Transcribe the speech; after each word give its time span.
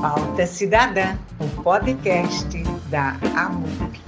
Pauta 0.00 0.46
Cidadã, 0.46 1.18
um 1.40 1.60
podcast 1.60 2.62
da 2.88 3.16
AMUP. 3.36 4.00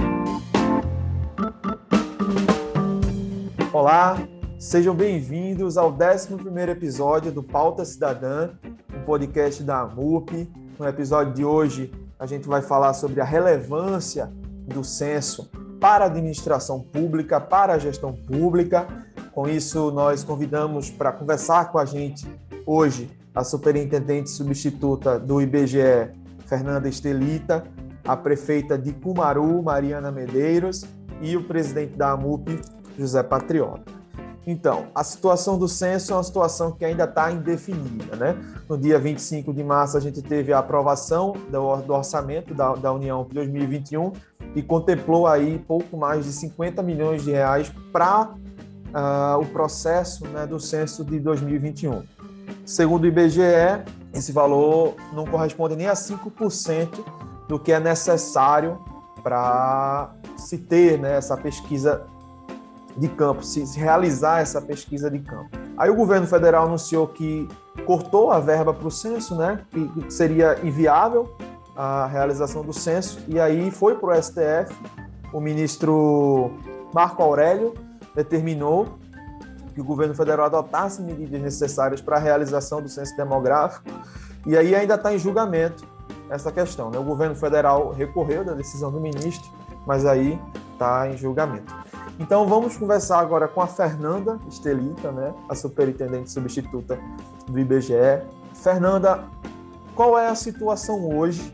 Olá, 3.72 4.16
sejam 4.56 4.94
bem-vindos 4.94 5.76
ao 5.76 5.92
11º 5.92 6.68
episódio 6.68 7.32
do 7.32 7.42
Pauta 7.42 7.84
Cidadã, 7.84 8.50
um 8.94 9.04
podcast 9.04 9.64
da 9.64 9.80
AMUP. 9.80 10.48
No 10.78 10.86
episódio 10.86 11.34
de 11.34 11.44
hoje, 11.44 11.92
a 12.20 12.24
gente 12.24 12.46
vai 12.46 12.62
falar 12.62 12.94
sobre 12.94 13.20
a 13.20 13.24
relevância 13.24 14.30
do 14.68 14.84
censo 14.84 15.50
para 15.80 16.04
a 16.04 16.06
administração 16.06 16.80
pública, 16.80 17.40
para 17.40 17.72
a 17.72 17.78
gestão 17.78 18.12
pública. 18.12 18.86
Com 19.32 19.48
isso, 19.48 19.90
nós 19.90 20.22
convidamos 20.22 20.88
para 20.88 21.10
conversar 21.10 21.72
com 21.72 21.78
a 21.78 21.84
gente 21.84 22.28
hoje 22.64 23.10
a 23.34 23.44
superintendente 23.44 24.30
substituta 24.30 25.18
do 25.18 25.40
IBGE, 25.40 26.10
Fernanda 26.46 26.88
Estelita, 26.88 27.64
a 28.04 28.16
prefeita 28.16 28.76
de 28.76 28.92
Cumaru, 28.92 29.62
Mariana 29.62 30.10
Medeiros, 30.10 30.84
e 31.20 31.36
o 31.36 31.44
presidente 31.44 31.96
da 31.96 32.12
AMUP, 32.12 32.60
José 32.98 33.22
Patriota. 33.22 34.00
Então, 34.46 34.86
a 34.94 35.04
situação 35.04 35.58
do 35.58 35.68
censo 35.68 36.12
é 36.12 36.16
uma 36.16 36.22
situação 36.22 36.72
que 36.72 36.84
ainda 36.84 37.04
está 37.04 37.30
indefinida. 37.30 38.16
Né? 38.16 38.36
No 38.68 38.76
dia 38.76 38.98
25 38.98 39.52
de 39.52 39.62
março, 39.62 39.96
a 39.96 40.00
gente 40.00 40.22
teve 40.22 40.52
a 40.52 40.58
aprovação 40.58 41.34
do 41.50 41.92
orçamento 41.92 42.54
da, 42.54 42.92
União 42.92 43.24
para 43.24 43.34
2021 43.34 44.12
e 44.56 44.62
contemplou 44.62 45.26
aí 45.26 45.58
pouco 45.58 45.96
mais 45.96 46.24
de 46.24 46.32
50 46.32 46.82
milhões 46.82 47.22
de 47.22 47.30
reais 47.30 47.70
para 47.92 48.30
uh, 48.30 48.36
ah, 48.94 49.38
o 49.40 49.46
processo 49.46 50.26
né, 50.28 50.46
do 50.46 50.58
censo 50.58 51.04
de 51.04 51.20
2021. 51.20 52.02
Segundo 52.64 53.04
o 53.04 53.06
IBGE, 53.06 53.40
esse 54.12 54.32
valor 54.32 54.94
não 55.12 55.24
corresponde 55.24 55.76
nem 55.76 55.86
a 55.86 55.94
5% 55.94 56.88
do 57.48 57.58
que 57.58 57.72
é 57.72 57.80
necessário 57.80 58.78
para 59.22 60.12
se 60.36 60.58
ter 60.58 60.98
né, 60.98 61.16
essa 61.16 61.36
pesquisa 61.36 62.06
de 62.96 63.08
campo, 63.08 63.42
se, 63.42 63.64
realizar 63.78 64.40
essa 64.40 64.60
pesquisa 64.60 65.10
de 65.10 65.18
campo. 65.20 65.50
Aí 65.76 65.90
o 65.90 65.94
governo 65.94 66.26
federal 66.26 66.66
anunciou 66.66 67.06
que 67.06 67.48
cortou 67.86 68.30
a 68.30 68.38
verba 68.38 68.72
para 68.74 68.86
o 68.86 68.90
censo, 68.90 69.34
né, 69.34 69.60
que 69.70 70.12
seria 70.12 70.58
inviável 70.62 71.34
a 71.76 72.06
realização 72.06 72.62
do 72.62 72.72
censo, 72.72 73.20
e 73.28 73.40
aí 73.40 73.70
foi 73.70 73.94
para 73.94 74.18
o 74.18 74.22
STF, 74.22 74.74
o 75.32 75.40
ministro 75.40 76.52
Marco 76.92 77.22
Aurélio 77.22 77.74
determinou 78.14 78.98
que 79.74 79.80
o 79.80 79.84
governo 79.84 80.14
federal 80.14 80.46
adotasse 80.46 81.02
medidas 81.02 81.40
necessárias 81.40 82.00
para 82.00 82.16
a 82.16 82.20
realização 82.20 82.82
do 82.82 82.88
censo 82.88 83.16
demográfico, 83.16 83.90
e 84.46 84.56
aí 84.56 84.74
ainda 84.74 84.94
está 84.94 85.14
em 85.14 85.18
julgamento 85.18 85.84
essa 86.28 86.50
questão. 86.50 86.90
Né? 86.90 86.98
O 86.98 87.04
governo 87.04 87.34
federal 87.34 87.90
recorreu 87.90 88.44
da 88.44 88.54
decisão 88.54 88.90
do 88.90 89.00
ministro, 89.00 89.50
mas 89.86 90.06
aí 90.06 90.40
está 90.72 91.08
em 91.08 91.16
julgamento. 91.16 91.74
Então 92.18 92.46
vamos 92.46 92.76
conversar 92.76 93.18
agora 93.18 93.48
com 93.48 93.60
a 93.60 93.66
Fernanda 93.66 94.38
Estelita, 94.48 95.10
né, 95.10 95.32
a 95.48 95.54
superintendente 95.54 96.30
substituta 96.30 96.98
do 97.46 97.58
IBGE. 97.58 98.22
Fernanda, 98.54 99.24
qual 99.94 100.18
é 100.18 100.28
a 100.28 100.34
situação 100.34 101.16
hoje 101.16 101.50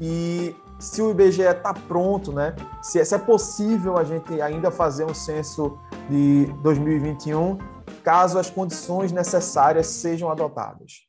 e 0.00 0.56
se 0.78 1.02
o 1.02 1.10
IBGE 1.10 1.42
está 1.42 1.74
pronto, 1.74 2.32
né? 2.32 2.54
Se, 2.80 3.04
se 3.04 3.14
é 3.14 3.18
possível 3.18 3.98
a 3.98 4.04
gente 4.04 4.40
ainda 4.40 4.70
fazer 4.70 5.04
um 5.04 5.12
censo 5.12 5.76
de 6.08 6.46
2021, 6.62 7.58
caso 8.02 8.38
as 8.38 8.50
condições 8.50 9.12
necessárias 9.12 9.86
sejam 9.86 10.30
adotadas. 10.30 11.06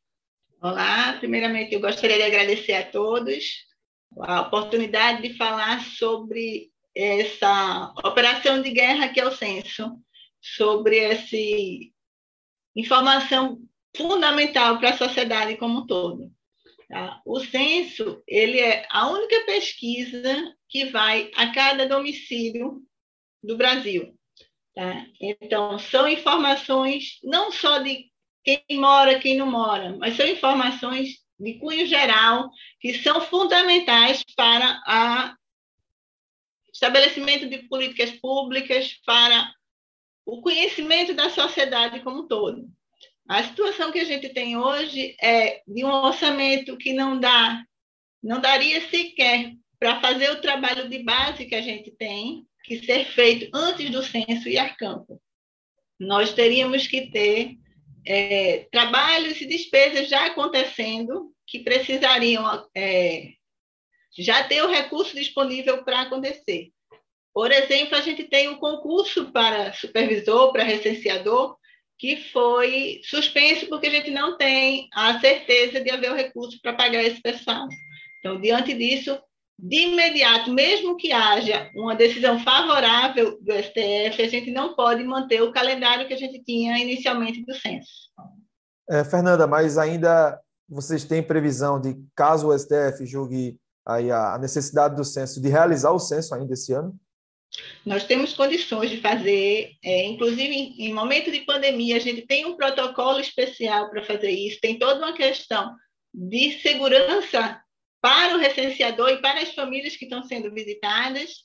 Olá, 0.62 1.14
primeiramente 1.20 1.74
eu 1.74 1.80
gostaria 1.80 2.18
de 2.18 2.24
agradecer 2.24 2.74
a 2.74 2.86
todos 2.86 3.66
a 4.20 4.42
oportunidade 4.42 5.22
de 5.22 5.38
falar 5.38 5.82
sobre 5.86 6.70
essa 6.94 7.94
operação 8.04 8.62
de 8.62 8.72
guerra 8.72 9.08
que 9.08 9.22
é 9.22 9.26
o 9.26 9.36
censo, 9.36 9.98
sobre 10.42 11.00
essa 11.00 11.38
informação 12.76 13.62
fundamental 13.96 14.80
para 14.80 14.90
a 14.90 14.98
sociedade 14.98 15.56
como 15.56 15.80
um 15.80 15.88
todo. 15.88 16.30
Tá? 16.90 17.22
O 17.26 17.40
censo 17.40 18.22
ele 18.28 18.60
é 18.60 18.86
a 18.90 19.08
única 19.08 19.46
pesquisa 19.46 20.54
que 20.68 20.86
vai 20.86 21.32
a 21.36 21.54
cada 21.54 21.88
domicílio 21.88 22.82
do 23.42 23.56
Brasil. 23.56 24.19
Tá? 24.80 25.06
Então, 25.20 25.78
são 25.78 26.08
informações 26.08 27.20
não 27.22 27.52
só 27.52 27.80
de 27.80 28.10
quem 28.46 28.64
mora, 28.80 29.20
quem 29.20 29.36
não 29.36 29.46
mora, 29.46 29.94
mas 29.98 30.16
são 30.16 30.26
informações 30.26 31.18
de 31.38 31.56
cunho 31.56 31.86
geral 31.86 32.50
que 32.80 32.94
são 32.94 33.20
fundamentais 33.20 34.24
para 34.38 35.36
o 36.66 36.72
estabelecimento 36.72 37.50
de 37.50 37.58
políticas 37.68 38.12
públicas, 38.22 38.94
para 39.06 39.54
o 40.26 40.42
conhecimento 40.42 41.14
da 41.14 41.30
sociedade 41.30 42.00
como 42.00 42.22
um 42.22 42.28
todo. 42.30 42.66
A 43.28 43.44
situação 43.44 43.92
que 43.92 44.00
a 44.00 44.06
gente 44.06 44.30
tem 44.30 44.56
hoje 44.56 45.14
é 45.22 45.62
de 45.68 45.84
um 45.84 45.92
orçamento 45.92 46.78
que 46.78 46.94
não 46.94 47.20
dá, 47.20 47.66
não 48.24 48.40
daria 48.40 48.80
sequer 48.88 49.56
para 49.78 50.00
fazer 50.00 50.32
o 50.32 50.40
trabalho 50.40 50.88
de 50.88 51.04
base 51.04 51.46
que 51.48 51.56
a 51.56 51.62
gente 51.62 51.92
tem 51.92 52.48
que 52.70 52.86
ser 52.86 53.04
feito 53.06 53.50
antes 53.52 53.90
do 53.90 54.04
censo 54.04 54.48
ir 54.48 54.60
a 54.60 54.70
campo. 54.70 55.20
Nós 56.00 56.32
teríamos 56.34 56.86
que 56.86 57.10
ter 57.10 57.58
é, 58.06 58.68
trabalhos 58.72 59.42
e 59.42 59.48
despesas 59.48 60.08
já 60.08 60.28
acontecendo 60.28 61.34
que 61.48 61.64
precisariam 61.64 62.46
é, 62.78 63.32
já 64.16 64.44
ter 64.44 64.62
o 64.62 64.70
recurso 64.70 65.16
disponível 65.16 65.84
para 65.84 66.02
acontecer. 66.02 66.70
Por 67.34 67.52
exemplo, 67.52 67.96
a 67.98 68.02
gente 68.02 68.26
tem 68.26 68.48
um 68.48 68.60
concurso 68.60 69.32
para 69.32 69.74
supervisor, 69.74 70.52
para 70.52 70.64
recenseador, 70.64 71.58
que 71.98 72.18
foi 72.18 73.02
suspenso 73.04 73.68
porque 73.68 73.88
a 73.88 73.92
gente 73.92 74.12
não 74.12 74.38
tem 74.38 74.88
a 74.94 75.20
certeza 75.20 75.82
de 75.82 75.90
haver 75.90 76.12
o 76.12 76.16
recurso 76.16 76.60
para 76.62 76.74
pagar 76.74 77.04
esse 77.04 77.20
pessoal. 77.20 77.68
Então, 78.20 78.40
diante 78.40 78.76
disso, 78.76 79.20
de 79.62 79.88
imediato, 79.88 80.52
mesmo 80.52 80.96
que 80.96 81.12
haja 81.12 81.70
uma 81.76 81.96
decisão 81.96 82.40
favorável 82.40 83.38
do 83.42 83.52
STF, 83.52 84.22
a 84.22 84.28
gente 84.30 84.52
não 84.52 84.74
pode 84.74 85.04
manter 85.04 85.42
o 85.42 85.52
calendário 85.52 86.08
que 86.08 86.14
a 86.14 86.18
gente 86.18 86.42
tinha 86.44 86.78
inicialmente 86.78 87.46
do 87.46 87.54
censo. 87.54 88.10
É, 88.90 89.04
Fernanda, 89.04 89.46
mas 89.46 89.78
ainda 89.78 90.40
vocês 90.68 91.04
têm 91.04 91.22
previsão 91.22 91.80
de, 91.80 91.96
caso 92.16 92.48
o 92.48 92.58
STF 92.58 93.06
julgue 93.06 93.58
aí 93.86 94.10
a 94.12 94.38
necessidade 94.38 94.96
do 94.96 95.04
censo, 95.04 95.42
de 95.42 95.50
realizar 95.50 95.92
o 95.92 96.00
censo 96.00 96.34
ainda 96.34 96.54
esse 96.54 96.72
ano? 96.72 96.96
Nós 97.86 98.06
temos 98.06 98.34
condições 98.34 98.90
de 98.90 99.02
fazer, 99.02 99.72
é, 99.84 100.06
inclusive 100.06 100.54
em, 100.54 100.88
em 100.88 100.94
momento 100.94 101.32
de 101.32 101.42
pandemia, 101.42 101.98
a 101.98 102.00
gente 102.00 102.26
tem 102.26 102.46
um 102.46 102.56
protocolo 102.56 103.20
especial 103.20 103.90
para 103.90 104.06
fazer 104.06 104.30
isso, 104.30 104.60
tem 104.62 104.78
toda 104.80 105.00
uma 105.00 105.14
questão 105.14 105.76
de 106.14 106.60
segurança 106.62 107.60
para 108.02 108.36
o 108.36 108.40
recenseador 108.40 109.10
e 109.10 109.22
para 109.22 109.42
as 109.42 109.54
famílias 109.54 109.96
que 109.96 110.06
estão 110.06 110.24
sendo 110.24 110.52
visitadas, 110.52 111.44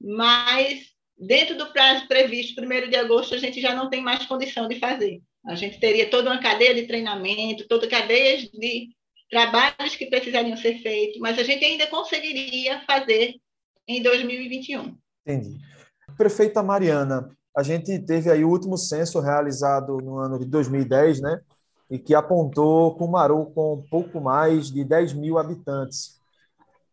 mas 0.00 0.86
dentro 1.18 1.56
do 1.56 1.72
prazo 1.72 2.08
previsto, 2.08 2.60
1 2.62 2.88
de 2.88 2.96
agosto, 2.96 3.34
a 3.34 3.38
gente 3.38 3.60
já 3.60 3.74
não 3.74 3.90
tem 3.90 4.02
mais 4.02 4.24
condição 4.26 4.66
de 4.66 4.78
fazer. 4.78 5.20
A 5.46 5.54
gente 5.54 5.78
teria 5.78 6.08
toda 6.08 6.30
uma 6.30 6.40
cadeia 6.40 6.74
de 6.74 6.86
treinamento, 6.86 7.66
toda 7.68 7.88
cadeias 7.88 8.42
de 8.42 8.88
trabalhos 9.30 9.94
que 9.96 10.06
precisariam 10.06 10.56
ser 10.56 10.78
feitos, 10.82 11.18
mas 11.20 11.38
a 11.38 11.42
gente 11.42 11.64
ainda 11.64 11.86
conseguiria 11.86 12.80
fazer 12.86 13.36
em 13.86 14.02
2021. 14.02 14.96
Entendi. 15.26 15.58
Prefeita 16.16 16.62
Mariana, 16.62 17.30
a 17.56 17.62
gente 17.62 17.98
teve 18.00 18.30
aí 18.30 18.44
o 18.44 18.50
último 18.50 18.76
censo 18.76 19.20
realizado 19.20 19.98
no 19.98 20.18
ano 20.18 20.38
de 20.38 20.46
2010, 20.46 21.20
né? 21.20 21.40
E 21.90 21.98
que 21.98 22.14
apontou 22.14 22.94
Cumaru 22.96 23.46
com 23.46 23.84
pouco 23.90 24.20
mais 24.20 24.70
de 24.70 24.84
10 24.84 25.14
mil 25.14 25.38
habitantes. 25.38 26.20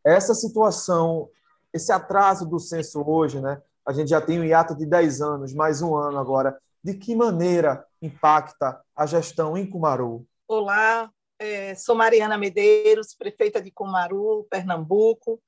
Essa 0.04 0.34
situação, 0.34 1.30
esse 1.72 1.92
atraso 1.92 2.46
do 2.46 2.60
censo 2.60 3.04
hoje, 3.08 3.40
né? 3.40 3.62
A 3.86 3.94
gente 3.94 4.10
já 4.10 4.20
tem 4.20 4.40
um 4.40 4.44
hiato 4.44 4.76
de 4.76 4.86
10 4.86 5.22
anos, 5.22 5.54
mais 5.54 5.82
um 5.82 5.96
ano 5.96 6.18
agora. 6.18 6.58
De 6.84 6.94
que 6.94 7.16
maneira 7.16 7.86
impacta 8.02 8.82
a 8.96 9.06
gestão 9.06 9.58
em 9.58 9.70
Cumaru? 9.70 10.26
Olá, 10.48 11.12
é, 11.40 11.76
sou 11.76 11.96
Mariana 11.96 12.38
Medeiros, 12.38 13.14
prefeita 13.14 13.62
de 13.62 13.72
Cumaru, 13.72 14.48
Pernambuco 14.50 15.40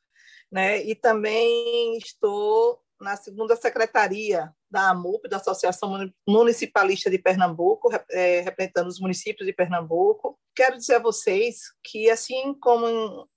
né? 0.52 0.84
E 0.84 0.96
também 0.96 1.98
estou 1.98 2.82
na 3.00 3.16
segunda 3.16 3.56
secretaria 3.56 4.54
da 4.70 4.90
AMUP, 4.90 5.28
da 5.28 5.38
Associação 5.38 6.12
Municipalista 6.28 7.10
de 7.10 7.18
Pernambuco, 7.18 7.90
é, 8.12 8.42
representando 8.42 8.88
os 8.88 9.00
municípios 9.00 9.46
de 9.48 9.54
Pernambuco. 9.54 10.40
Quero 10.56 10.78
dizer 10.78 10.96
a 10.96 11.00
vocês 11.00 11.74
que, 11.84 12.10
assim 12.10 12.54
como 12.54 13.28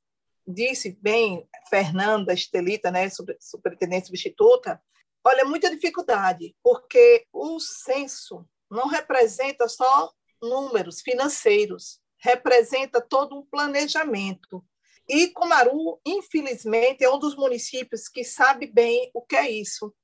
disse 0.46 0.98
bem 1.00 1.48
Fernanda 1.70 2.32
Estelita, 2.32 2.90
né, 2.90 3.08
superintendente 3.40 4.06
substituta, 4.06 4.82
olha, 5.24 5.44
muita 5.44 5.70
dificuldade, 5.70 6.54
porque 6.62 7.26
o 7.32 7.60
censo 7.60 8.44
não 8.70 8.88
representa 8.88 9.68
só 9.68 10.12
números 10.42 11.00
financeiros, 11.00 12.00
representa 12.18 13.00
todo 13.00 13.36
um 13.36 13.46
planejamento 13.46 14.64
E 15.08 15.28
Comaru, 15.28 16.00
infelizmente, 16.06 17.04
é 17.04 17.10
um 17.10 17.18
dos 17.18 17.36
municípios 17.36 18.08
que 18.08 18.24
sabe 18.24 18.66
bem 18.66 19.10
o 19.12 19.20
que 19.22 19.36
é 19.36 19.50
isso. 19.50 19.94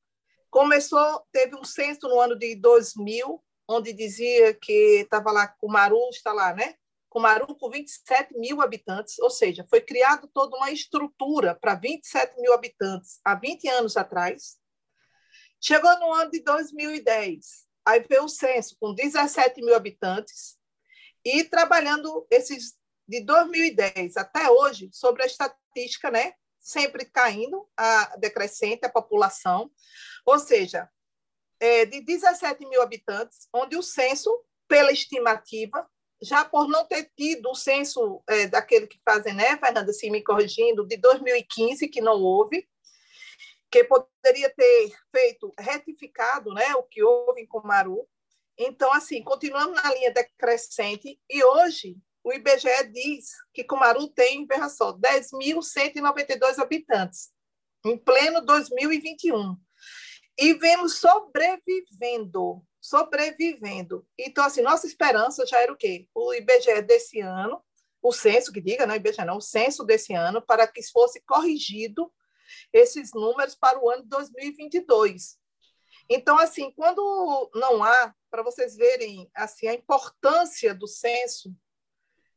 Começou, 0.50 1.27
teve 1.31 1.56
um 1.56 1.65
censo 1.65 2.09
no 2.09 2.21
ano 2.21 2.37
de 2.37 2.55
2000, 2.56 3.43
onde 3.69 3.93
dizia 3.93 4.55
que 4.55 5.00
estava 5.03 5.31
lá, 5.31 5.47
Comaru 5.47 6.09
está 6.11 6.33
lá, 6.33 6.55
né? 6.55 6.75
Comaru 7.09 7.55
com 7.56 7.71
27 7.71 8.39
mil 8.39 8.61
habitantes, 8.61 9.19
ou 9.19 9.31
seja, 9.31 9.67
foi 9.69 9.81
criado 9.81 10.29
toda 10.33 10.56
uma 10.56 10.71
estrutura 10.71 11.55
para 11.55 11.75
27 11.75 12.41
mil 12.41 12.53
habitantes 12.53 13.21
há 13.25 13.35
20 13.35 13.69
anos 13.69 13.97
atrás. 13.97 14.56
Chegou 15.61 15.99
no 15.99 16.12
ano 16.12 16.31
de 16.31 16.41
2010, 16.41 17.67
aí 17.85 18.05
veio 18.09 18.25
o 18.25 18.29
censo 18.29 18.77
com 18.79 18.95
17 18.95 19.61
mil 19.62 19.75
habitantes 19.75 20.59
e 21.25 21.45
trabalhando 21.45 22.27
esses 22.31 22.77
de 23.09 23.21
2010 23.25 24.17
até 24.17 24.50
hoje 24.50 24.91
sobre 24.93 25.23
a 25.23 25.27
estatística, 25.27 26.11
né? 26.11 26.35
Sempre 26.61 27.06
caindo, 27.06 27.67
a 27.77 28.17
decrescente 28.19 28.85
a 28.85 28.91
população, 28.91 29.71
ou 30.28 30.38
seja, 30.38 30.88
é, 31.58 31.86
de 31.86 32.02
17 32.02 32.66
mil 32.66 32.82
habitantes, 32.82 33.48
onde 33.52 33.76
o 33.76 33.82
censo, 33.82 34.30
pela 34.69 34.92
estimativa, 34.92 35.88
já 36.20 36.44
por 36.44 36.69
não 36.69 36.86
ter 36.86 37.10
tido 37.16 37.48
o 37.50 37.54
censo 37.54 38.22
é, 38.28 38.46
daquele 38.46 38.86
que 38.86 39.00
fazem, 39.02 39.34
né, 39.34 39.56
Fernanda, 39.56 39.92
se 39.92 40.10
me 40.10 40.22
corrigindo, 40.22 40.86
de 40.86 40.98
2015, 40.98 41.88
que 41.88 42.02
não 42.02 42.20
houve, 42.20 42.69
que 43.70 43.84
poderia 43.84 44.50
ter 44.54 44.92
feito, 45.14 45.52
retificado 45.58 46.52
né, 46.52 46.75
o 46.75 46.82
que 46.82 47.02
houve 47.02 47.40
em 47.40 47.46
Comaru. 47.46 48.06
Então, 48.58 48.92
assim, 48.92 49.22
continuamos 49.22 49.82
na 49.82 49.94
linha 49.94 50.12
decrescente 50.12 51.19
e 51.30 51.42
hoje 51.42 51.96
o 52.22 52.34
IBGE 52.34 52.88
diz 52.92 53.30
que 53.54 53.64
Comaru 53.64 54.08
tem, 54.08 54.46
veja 54.46 54.69
só, 54.69 54.92
10.192 54.92 56.58
habitantes, 56.58 57.30
em 57.84 57.96
pleno 57.96 58.44
2021. 58.44 59.56
E 60.38 60.55
vemos 60.55 60.99
sobrevivendo, 61.00 62.62
sobrevivendo. 62.81 64.06
Então, 64.17 64.44
assim, 64.44 64.62
nossa 64.62 64.87
esperança 64.87 65.44
já 65.44 65.61
era 65.61 65.73
o 65.73 65.76
quê? 65.76 66.08
O 66.14 66.32
IBGE 66.32 66.81
desse 66.82 67.20
ano, 67.20 67.61
o 68.00 68.12
censo, 68.12 68.52
que 68.52 68.61
diga, 68.61 68.87
não 68.87 68.94
IBGE 68.94 69.25
não, 69.25 69.38
o 69.38 69.43
censo 69.43 69.85
desse 69.85 70.14
ano, 70.14 70.40
para 70.40 70.67
que 70.67 70.81
fosse 70.90 71.20
corrigido 71.23 72.12
esses 72.73 73.11
números 73.12 73.55
para 73.55 73.82
o 73.82 73.90
ano 73.90 74.05
de 74.05 74.08
2022. 74.08 75.38
Então, 76.08 76.38
assim, 76.38 76.70
quando 76.73 77.50
não 77.55 77.82
há, 77.82 78.14
para 78.31 78.43
vocês 78.43 78.76
verem 78.76 79.31
assim 79.35 79.69
a 79.69 79.75
importância 79.75 80.75
do 80.75 80.87
censo, 80.87 81.52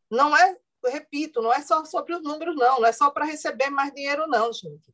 não 0.10 0.36
é, 0.36 0.58
repito, 0.86 1.42
não 1.42 1.54
é 1.54 1.62
só 1.62 1.86
sobre 1.86 2.14
os 2.16 2.22
números, 2.22 2.56
não, 2.56 2.82
não 2.82 2.86
é 2.86 2.92
só 2.92 3.10
para 3.10 3.26
receber 3.26 3.70
mais 3.70 3.94
dinheiro, 3.94 4.28
não, 4.28 4.52
gente. 4.52 4.94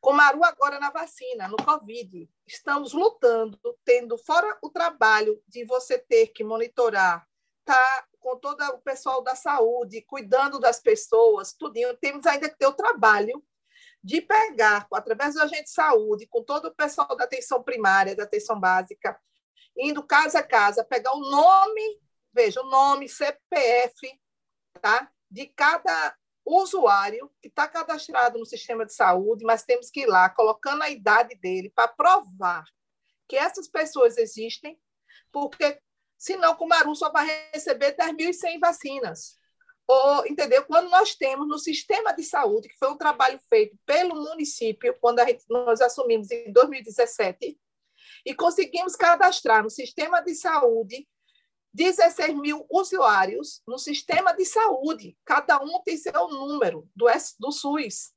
Comaru 0.00 0.44
agora 0.44 0.78
na 0.78 0.90
vacina, 0.90 1.48
no 1.48 1.56
Covid, 1.56 2.28
estamos 2.46 2.92
lutando, 2.92 3.58
tendo 3.84 4.16
fora 4.18 4.58
o 4.62 4.70
trabalho 4.70 5.42
de 5.46 5.64
você 5.64 5.98
ter 5.98 6.28
que 6.28 6.44
monitorar, 6.44 7.26
tá? 7.64 8.06
Com 8.18 8.36
todo 8.38 8.62
o 8.62 8.78
pessoal 8.80 9.22
da 9.22 9.34
saúde, 9.34 10.02
cuidando 10.02 10.58
das 10.58 10.80
pessoas, 10.80 11.52
tudinho, 11.52 11.96
temos 11.96 12.26
ainda 12.26 12.48
que 12.48 12.56
ter 12.56 12.66
o 12.66 12.74
trabalho 12.74 13.42
de 14.02 14.20
pegar, 14.20 14.86
através 14.92 15.34
do 15.34 15.42
agente 15.42 15.64
de 15.64 15.70
saúde, 15.70 16.26
com 16.26 16.42
todo 16.42 16.66
o 16.66 16.74
pessoal 16.74 17.16
da 17.16 17.24
atenção 17.24 17.62
primária, 17.62 18.14
da 18.14 18.24
atenção 18.24 18.58
básica, 18.58 19.18
indo 19.76 20.02
casa 20.02 20.40
a 20.40 20.42
casa, 20.42 20.84
pegar 20.84 21.12
o 21.12 21.20
nome, 21.20 22.00
veja, 22.32 22.60
o 22.60 22.70
nome, 22.70 23.08
CPF, 23.08 24.20
tá? 24.80 25.10
de 25.30 25.46
cada 25.46 26.16
usuário 26.56 27.30
que 27.40 27.48
está 27.48 27.68
cadastrado 27.68 28.38
no 28.38 28.46
sistema 28.46 28.86
de 28.86 28.94
saúde, 28.94 29.44
mas 29.44 29.64
temos 29.64 29.90
que 29.90 30.00
ir 30.00 30.06
lá 30.06 30.30
colocando 30.30 30.82
a 30.82 30.90
idade 30.90 31.34
dele 31.36 31.70
para 31.70 31.88
provar 31.88 32.64
que 33.28 33.36
essas 33.36 33.68
pessoas 33.68 34.16
existem, 34.16 34.78
porque 35.30 35.78
senão 36.16 36.56
o 36.58 36.66
Maru 36.66 36.94
só 36.94 37.10
vai 37.10 37.26
receber 37.52 37.94
10.100 37.96 38.58
vacinas. 38.58 39.36
Ou, 39.86 40.26
entendeu? 40.26 40.64
Quando 40.64 40.90
nós 40.90 41.14
temos 41.14 41.48
no 41.48 41.58
sistema 41.58 42.12
de 42.12 42.22
saúde, 42.22 42.68
que 42.68 42.78
foi 42.78 42.90
um 42.90 42.96
trabalho 42.96 43.38
feito 43.48 43.76
pelo 43.86 44.14
município, 44.14 44.96
quando 45.00 45.24
gente, 45.24 45.44
nós 45.48 45.80
assumimos 45.80 46.30
em 46.30 46.52
2017, 46.52 47.58
e 48.24 48.34
conseguimos 48.34 48.96
cadastrar 48.96 49.62
no 49.62 49.70
sistema 49.70 50.20
de 50.20 50.34
saúde 50.34 51.08
16 51.74 52.34
mil 52.34 52.66
usuários 52.70 53.62
no 53.66 53.78
sistema 53.78 54.32
de 54.32 54.44
saúde, 54.44 55.16
cada 55.24 55.60
um 55.62 55.80
tem 55.82 55.96
seu 55.96 56.28
número 56.28 56.88
do, 56.94 57.06
do 57.38 57.52
SUS. 57.52 58.12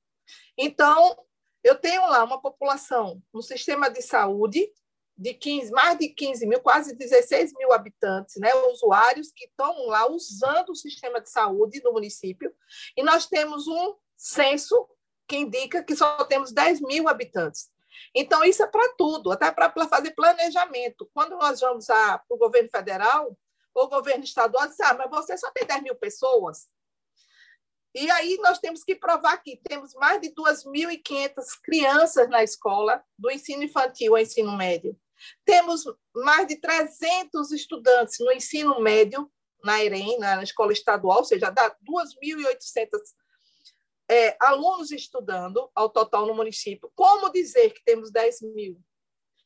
Então, 0.58 1.18
eu 1.64 1.76
tenho 1.76 2.02
lá 2.08 2.24
uma 2.24 2.42
população 2.42 3.22
no 3.34 3.42
sistema 3.42 3.90
de 3.90 4.02
saúde 4.02 4.72
de 5.18 5.34
15, 5.36 5.72
mais 5.72 6.00
de 6.00 6.10
15 6.10 6.48
mil, 6.48 6.60
quase 6.62 6.96
16 6.96 7.54
mil 7.54 7.72
habitantes, 7.72 8.38
né, 8.38 8.54
usuários 8.72 9.32
que 9.32 9.46
estão 9.46 9.86
lá 9.86 10.10
usando 10.10 10.70
o 10.70 10.76
sistema 10.76 11.22
de 11.22 11.30
saúde 11.30 11.82
no 11.84 11.94
município, 11.94 12.52
e 12.98 13.04
nós 13.04 13.28
temos 13.28 13.68
um 13.68 13.96
censo 14.18 14.88
que 15.28 15.38
indica 15.38 15.84
que 15.84 15.96
só 15.96 16.24
temos 16.26 16.52
10 16.52 16.82
mil 16.82 17.08
habitantes. 17.08 17.70
Então, 18.16 18.44
isso 18.44 18.64
é 18.64 18.68
para 18.68 18.94
tudo, 18.98 19.32
até 19.32 19.52
para 19.52 19.72
fazer 19.88 20.12
planejamento. 20.12 21.10
Quando 21.14 21.38
nós 21.38 21.60
vamos 21.60 21.86
para 21.86 22.24
o 22.30 22.38
governo 22.38 22.70
federal, 22.70 23.38
o 23.74 23.88
governo 23.88 24.24
estadual 24.24 24.68
diz, 24.68 24.80
ah, 24.82 24.94
mas 24.94 25.10
você 25.10 25.38
só 25.38 25.50
tem 25.52 25.66
10 25.66 25.84
mil 25.84 25.96
pessoas. 25.96 26.70
E 27.94 28.10
aí 28.12 28.38
nós 28.38 28.60
temos 28.60 28.84
que 28.84 28.96
provar 28.96 29.38
que 29.38 29.58
temos 29.58 29.94
mais 29.96 30.22
de 30.22 30.34
2.500 30.34 31.34
crianças 31.64 32.30
na 32.30 32.42
escola, 32.42 33.04
do 33.18 33.30
ensino 33.30 33.64
infantil 33.64 34.16
ao 34.16 34.22
ensino 34.22 34.56
médio. 34.56 34.98
Temos 35.46 35.84
mais 36.16 36.48
de 36.48 36.56
300 36.56 37.52
estudantes 37.52 38.18
no 38.20 38.32
ensino 38.32 38.80
médio, 38.80 39.30
na 39.64 39.84
EREM, 39.84 40.18
na 40.20 40.42
escola 40.42 40.72
estadual, 40.72 41.20
ou 41.20 41.26
seja, 41.26 41.52
dá 41.52 41.70
2.800 41.88 42.90
é, 44.10 44.36
alunos 44.40 44.92
estudando 44.92 45.70
ao 45.76 45.90
total 45.90 46.26
no 46.26 46.34
município. 46.34 46.92
Como 46.96 47.32
dizer 47.32 47.72
que 47.72 47.84
temos 47.84 48.12
10 48.12 48.42
mil? 48.42 48.82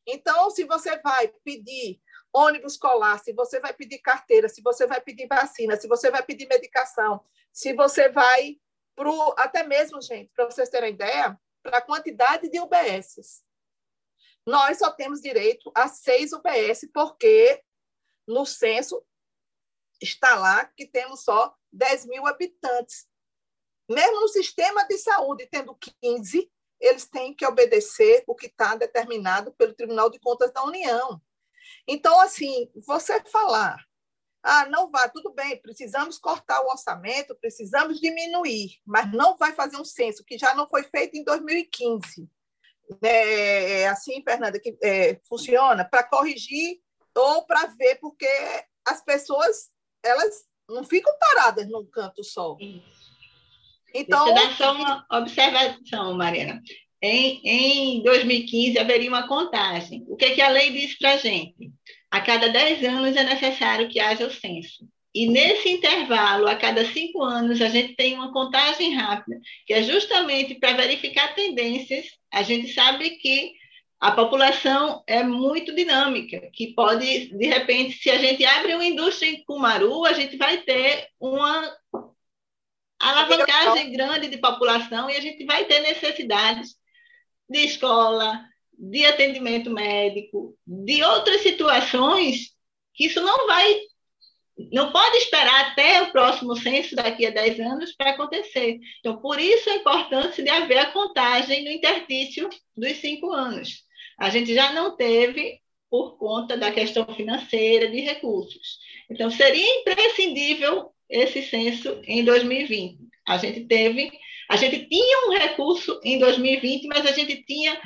Então, 0.07 0.50
se 0.51 0.63
você 0.66 1.00
vai 1.01 1.28
pedir 1.44 2.00
ônibus 2.35 2.73
escolar, 2.73 3.17
se 3.19 3.31
você 3.31 3.59
vai 3.59 3.73
pedir 3.73 3.99
carteira, 3.99 4.49
se 4.49 4.61
você 4.61 4.85
vai 4.85 4.99
pedir 4.99 5.27
vacina, 5.27 5.77
se 5.77 5.87
você 5.87 6.11
vai 6.11 6.21
pedir 6.21 6.47
medicação, 6.47 7.23
se 7.51 7.73
você 7.73 8.09
vai 8.09 8.59
para 8.95 9.09
até 9.37 9.63
mesmo, 9.63 10.01
gente, 10.01 10.31
para 10.33 10.45
vocês 10.45 10.69
terem 10.69 10.94
ideia, 10.94 11.39
para 11.63 11.77
a 11.77 11.81
quantidade 11.81 12.49
de 12.49 12.59
UBSs. 12.59 13.44
Nós 14.45 14.77
só 14.77 14.92
temos 14.92 15.21
direito 15.21 15.71
a 15.75 15.87
seis 15.87 16.31
UBS, 16.31 16.89
porque 16.94 17.61
no 18.27 18.45
censo 18.45 19.04
está 20.01 20.35
lá 20.35 20.65
que 20.65 20.87
temos 20.87 21.23
só 21.23 21.56
10 21.71 22.06
mil 22.06 22.25
habitantes. 22.27 23.07
Mesmo 23.89 24.21
no 24.21 24.27
sistema 24.27 24.83
de 24.87 24.97
saúde, 24.97 25.47
tendo 25.51 25.75
15, 26.01 26.51
eles 26.80 27.07
têm 27.07 27.33
que 27.33 27.45
obedecer 27.45 28.23
o 28.27 28.35
que 28.35 28.47
está 28.47 28.75
determinado 28.75 29.54
pelo 29.54 29.73
Tribunal 29.73 30.09
de 30.09 30.19
Contas 30.19 30.51
da 30.51 30.63
União. 30.63 31.21
Então, 31.87 32.19
assim, 32.19 32.69
você 32.85 33.21
falar, 33.31 33.77
ah, 34.44 34.65
não 34.68 34.89
vai, 34.89 35.09
tudo 35.11 35.33
bem, 35.33 35.59
precisamos 35.61 36.18
cortar 36.18 36.61
o 36.61 36.69
orçamento, 36.69 37.35
precisamos 37.35 37.99
diminuir, 37.99 38.80
mas 38.85 39.11
não 39.11 39.37
vai 39.37 39.54
fazer 39.54 39.77
um 39.77 39.85
censo 39.85 40.23
que 40.23 40.37
já 40.37 40.54
não 40.54 40.68
foi 40.68 40.83
feito 40.83 41.15
em 41.15 41.23
2015. 41.23 42.30
É, 43.01 43.81
é 43.81 43.87
assim, 43.87 44.21
Fernanda, 44.23 44.59
que 44.59 44.77
é, 44.83 45.19
funciona 45.27 45.83
para 45.83 46.04
corrigir 46.04 46.80
ou 47.15 47.45
para 47.45 47.68
ver, 47.68 47.95
porque 47.95 48.27
as 48.87 49.04
pessoas 49.04 49.71
elas 50.04 50.45
não 50.69 50.83
ficam 50.83 51.13
paradas 51.19 51.68
num 51.68 51.85
canto 51.85 52.23
só. 52.23 52.56
Então, 53.94 54.25
Deixa 54.25 54.42
eu 54.42 54.47
dar 54.49 54.57
só 54.57 54.73
uma 54.73 55.06
observação, 55.11 56.18
Mariana. 56.18 56.61
Em, 57.02 57.42
em 57.44 58.04
2015 58.04 58.80
haveria 58.80 59.09
uma 59.09 59.28
contagem. 59.28 60.06
O 60.07 60.16
que, 60.16 60.31
que 60.31 60.42
a 60.42 60.49
lei 60.49 60.71
diz 60.71 60.97
para 60.97 61.14
a 61.14 61.18
gente? 61.18 61.71
A 62.09 62.21
cada 62.21 62.49
10 62.49 62.83
anos 62.83 63.16
é 63.16 63.23
necessário 63.23 63.90
que 63.90 63.99
haja 63.99 64.25
o 64.25 64.31
censo. 64.31 64.87
E 65.14 65.28
nesse 65.28 65.69
intervalo, 65.69 66.45
a 66.45 66.56
cada 66.56 66.85
cinco 66.85 67.23
anos, 67.23 67.61
a 67.61 67.69
gente 67.69 67.95
tem 67.95 68.16
uma 68.16 68.33
contagem 68.33 68.94
rápida, 68.94 69.40
que 69.66 69.73
é 69.73 69.81
justamente 69.81 70.56
para 70.56 70.73
verificar 70.73 71.33
tendências. 71.33 72.06
A 72.30 72.44
gente 72.44 72.73
sabe 72.73 73.11
que 73.11 73.54
a 73.97 74.11
população 74.11 75.04
é 75.07 75.23
muito 75.23 75.73
dinâmica, 75.73 76.49
que 76.52 76.73
pode, 76.73 77.28
de 77.28 77.47
repente, 77.47 77.97
se 77.97 78.09
a 78.09 78.18
gente 78.18 78.44
abre 78.44 78.75
uma 78.75 78.85
indústria 78.85 79.30
em 79.30 79.42
Cumaru, 79.45 80.04
a 80.04 80.11
gente 80.11 80.35
vai 80.35 80.57
ter 80.57 81.07
uma 81.18 81.73
alavancagem 82.99 83.94
grande 83.94 84.28
de 84.28 84.37
população 84.37 85.09
e 85.09 85.16
a 85.16 85.21
gente 85.21 85.45
vai 85.45 85.64
ter 85.64 85.80
necessidades 85.80 86.75
de 87.49 87.59
escola, 87.59 88.44
de 88.78 89.06
atendimento 89.06 89.69
médico, 89.69 90.57
de 90.66 91.04
outras 91.04 91.42
situações 91.42 92.54
que 92.94 93.06
isso 93.06 93.21
não 93.21 93.47
vai 93.47 93.80
não 94.71 94.92
pode 94.92 95.18
esperar 95.18 95.71
até 95.71 96.02
o 96.02 96.11
próximo 96.11 96.56
censo, 96.56 96.95
daqui 96.95 97.25
a 97.25 97.30
10 97.30 97.59
anos, 97.59 97.94
para 97.94 98.11
acontecer. 98.11 98.80
Então, 98.99 99.18
por 99.18 99.40
isso 99.40 99.69
a 99.69 99.75
importância 99.75 100.44
de 100.44 100.49
haver 100.49 100.78
a 100.78 100.92
contagem 100.92 101.64
no 101.64 101.71
interstício 101.71 102.49
dos 102.75 102.97
cinco 102.97 103.31
anos. 103.33 103.83
A 104.18 104.30
gente 104.30 104.54
já 104.54 104.71
não 104.71 104.95
teve 104.95 105.59
por 105.90 106.18
conta 106.18 106.56
da 106.57 106.71
questão 106.71 107.06
financeira 107.16 107.90
de 107.90 107.99
recursos. 107.99 108.80
Então, 109.09 109.30
seria 109.30 109.81
imprescindível 109.81 110.90
esse 111.09 111.44
censo 111.44 112.02
em 112.06 112.23
2020. 112.23 113.05
A 113.27 113.37
gente 113.37 113.65
teve, 113.65 114.11
a 114.49 114.55
gente 114.55 114.87
tinha 114.87 115.27
um 115.27 115.31
recurso 115.31 115.99
em 116.03 116.19
2020, 116.19 116.87
mas 116.87 117.05
a 117.05 117.11
gente 117.11 117.44
tinha 117.44 117.79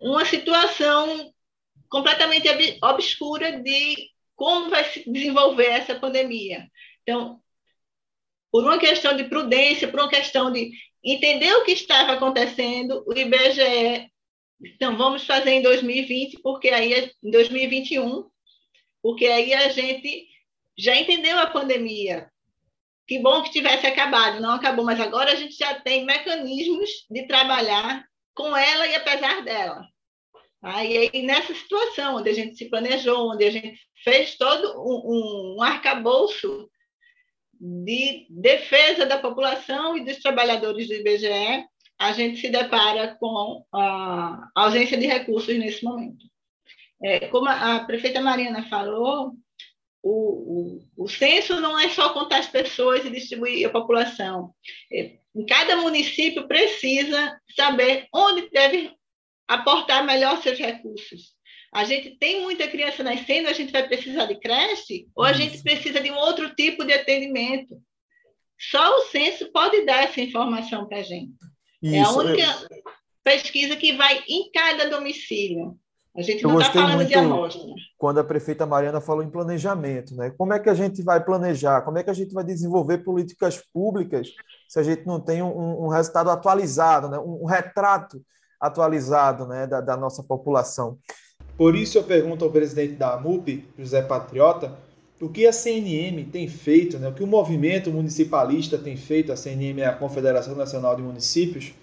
uma 0.00 0.24
situação 0.24 1.32
completamente 1.88 2.48
obscura 2.82 3.60
de 3.60 4.08
como 4.34 4.70
vai 4.70 4.84
se 4.84 5.10
desenvolver 5.10 5.66
essa 5.66 5.94
pandemia. 5.94 6.66
Então, 7.02 7.40
por 8.50 8.64
uma 8.64 8.78
questão 8.78 9.16
de 9.16 9.24
prudência, 9.24 9.88
por 9.88 10.00
uma 10.00 10.08
questão 10.08 10.50
de 10.50 10.70
entender 11.04 11.52
o 11.54 11.64
que 11.64 11.72
estava 11.72 12.12
acontecendo, 12.12 13.04
o 13.06 13.12
IBGE, 13.12 14.10
então 14.62 14.96
vamos 14.96 15.24
fazer 15.24 15.50
em 15.50 15.62
2020, 15.62 16.40
porque 16.42 16.68
aí 16.68 17.12
em 17.22 17.30
2021, 17.30 18.28
porque 19.02 19.26
aí 19.26 19.54
a 19.54 19.68
gente 19.68 20.26
já 20.78 20.96
entendeu 20.96 21.38
a 21.38 21.46
pandemia. 21.46 22.30
Que 23.10 23.18
bom 23.18 23.42
que 23.42 23.50
tivesse 23.50 23.88
acabado, 23.88 24.40
não 24.40 24.52
acabou, 24.52 24.84
mas 24.84 25.00
agora 25.00 25.32
a 25.32 25.34
gente 25.34 25.56
já 25.56 25.74
tem 25.80 26.04
mecanismos 26.04 26.88
de 27.10 27.26
trabalhar 27.26 28.04
com 28.32 28.56
ela 28.56 28.86
e 28.86 28.94
apesar 28.94 29.42
dela. 29.42 29.84
Aí, 30.62 31.10
aí, 31.12 31.22
nessa 31.22 31.52
situação, 31.52 32.18
onde 32.18 32.30
a 32.30 32.32
gente 32.32 32.54
se 32.54 32.70
planejou, 32.70 33.32
onde 33.32 33.44
a 33.44 33.50
gente 33.50 33.80
fez 34.04 34.36
todo 34.36 34.80
um, 34.80 35.56
um 35.56 35.60
arcabouço 35.60 36.70
de 37.52 38.28
defesa 38.30 39.04
da 39.04 39.18
população 39.18 39.96
e 39.96 40.04
dos 40.04 40.18
trabalhadores 40.18 40.86
do 40.86 40.94
IBGE, 40.94 41.66
a 41.98 42.12
gente 42.12 42.40
se 42.40 42.48
depara 42.48 43.16
com 43.18 43.64
a 43.74 44.50
ausência 44.54 44.96
de 44.96 45.08
recursos 45.08 45.58
nesse 45.58 45.82
momento. 45.82 46.24
É, 47.02 47.26
como 47.26 47.48
a 47.48 47.80
prefeita 47.80 48.20
Mariana 48.20 48.68
falou, 48.68 49.32
o, 50.02 50.80
o, 50.96 51.04
o 51.04 51.08
censo 51.08 51.60
não 51.60 51.78
é 51.78 51.88
só 51.90 52.10
contar 52.10 52.38
as 52.38 52.46
pessoas 52.46 53.04
e 53.04 53.10
distribuir 53.10 53.66
a 53.66 53.70
população. 53.70 54.54
É, 54.92 55.18
em 55.34 55.46
cada 55.46 55.76
município 55.76 56.48
precisa 56.48 57.38
saber 57.54 58.06
onde 58.12 58.48
deve 58.50 58.92
aportar 59.46 60.04
melhor 60.04 60.42
seus 60.42 60.58
recursos. 60.58 61.34
A 61.72 61.84
gente 61.84 62.16
tem 62.18 62.42
muita 62.42 62.66
criança 62.66 63.02
nascendo, 63.02 63.48
a 63.48 63.52
gente 63.52 63.70
vai 63.70 63.86
precisar 63.86 64.26
de 64.26 64.40
creche, 64.40 65.06
ou 65.14 65.24
a 65.24 65.32
gente 65.32 65.62
precisa 65.62 66.00
de 66.00 66.10
um 66.10 66.16
outro 66.16 66.52
tipo 66.54 66.84
de 66.84 66.92
atendimento. 66.92 67.80
Só 68.58 68.98
o 68.98 69.06
censo 69.06 69.50
pode 69.52 69.84
dar 69.84 70.04
essa 70.04 70.20
informação 70.20 70.86
para 70.86 70.98
a 70.98 71.02
gente. 71.02 71.32
Isso, 71.82 71.94
é 71.94 72.00
a 72.00 72.10
única 72.10 72.42
eu... 72.42 72.82
pesquisa 73.22 73.76
que 73.76 73.92
vai 73.92 74.22
em 74.28 74.50
cada 74.50 74.88
domicílio. 74.90 75.78
A 76.16 76.22
gente 76.22 76.42
não 76.42 76.60
está 76.60 76.72
falando 76.72 77.06
de 77.06 77.14
amostra. 77.14 77.70
Quando 77.96 78.18
a 78.18 78.24
prefeita 78.24 78.66
Mariana 78.66 79.00
falou 79.00 79.22
em 79.22 79.30
planejamento, 79.30 80.14
né? 80.16 80.30
Como 80.36 80.52
é 80.52 80.58
que 80.58 80.68
a 80.68 80.74
gente 80.74 81.02
vai 81.02 81.22
planejar? 81.22 81.82
Como 81.82 81.98
é 81.98 82.02
que 82.02 82.10
a 82.10 82.14
gente 82.14 82.34
vai 82.34 82.42
desenvolver 82.42 82.98
políticas 82.98 83.62
públicas 83.72 84.28
se 84.68 84.78
a 84.80 84.82
gente 84.82 85.06
não 85.06 85.20
tem 85.20 85.40
um, 85.40 85.84
um 85.84 85.88
resultado 85.88 86.28
atualizado, 86.30 87.08
né? 87.08 87.18
um, 87.18 87.44
um 87.44 87.46
retrato 87.46 88.20
atualizado 88.60 89.46
né, 89.46 89.66
da, 89.66 89.80
da 89.80 89.96
nossa 89.96 90.22
população. 90.22 90.98
Por 91.56 91.74
isso 91.74 91.96
eu 91.96 92.04
pergunto 92.04 92.44
ao 92.44 92.50
presidente 92.50 92.94
da 92.94 93.14
AMUP, 93.14 93.64
José 93.78 94.02
Patriota, 94.02 94.76
o 95.20 95.28
que 95.28 95.46
a 95.46 95.52
CNM 95.52 96.24
tem 96.24 96.48
feito, 96.48 96.98
né, 96.98 97.08
o 97.08 97.14
que 97.14 97.22
o 97.22 97.26
movimento 97.26 97.90
municipalista 97.90 98.78
tem 98.78 98.96
feito, 98.96 99.32
a 99.32 99.36
CNM 99.36 99.80
é 99.80 99.86
a 99.86 99.94
Confederação 99.94 100.54
Nacional 100.54 100.96
de 100.96 101.02
Municípios, 101.02 101.74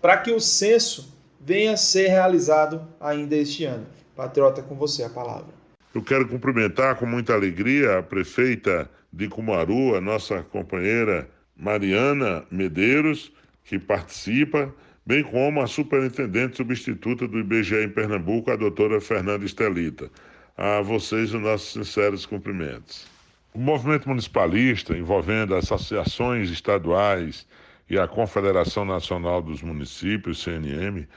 para 0.00 0.16
que 0.16 0.32
o 0.32 0.40
censo 0.40 1.19
venha 1.40 1.76
ser 1.76 2.08
realizado 2.08 2.86
ainda 3.00 3.34
este 3.34 3.64
ano. 3.64 3.86
Patriota, 4.14 4.62
com 4.62 4.74
você 4.74 5.02
a 5.02 5.08
palavra. 5.08 5.48
Eu 5.94 6.02
quero 6.02 6.28
cumprimentar 6.28 6.96
com 6.96 7.06
muita 7.06 7.32
alegria 7.32 7.98
a 7.98 8.02
prefeita 8.02 8.88
de 9.12 9.28
Cumaru, 9.28 9.96
a 9.96 10.00
nossa 10.00 10.42
companheira 10.42 11.28
Mariana 11.56 12.44
Medeiros, 12.50 13.32
que 13.64 13.78
participa 13.78 14.72
bem 15.04 15.22
como 15.22 15.60
a 15.60 15.66
superintendente 15.66 16.58
substituta 16.58 17.26
do 17.26 17.38
IBGE 17.38 17.82
em 17.82 17.88
Pernambuco, 17.88 18.50
a 18.50 18.56
doutora 18.56 19.00
Fernanda 19.00 19.44
Estelita. 19.44 20.10
A 20.56 20.80
vocês 20.82 21.34
os 21.34 21.40
nossos 21.40 21.72
sinceros 21.72 22.26
cumprimentos. 22.26 23.06
O 23.52 23.58
movimento 23.58 24.08
municipalista, 24.08 24.96
envolvendo 24.96 25.56
associações 25.56 26.50
estaduais 26.50 27.46
e 27.88 27.98
a 27.98 28.06
Confederação 28.06 28.84
Nacional 28.84 29.42
dos 29.42 29.62
Municípios, 29.62 30.42
CNM, 30.42 31.08